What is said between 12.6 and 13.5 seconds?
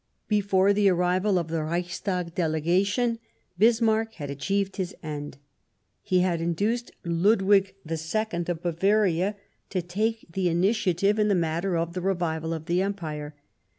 the Empire.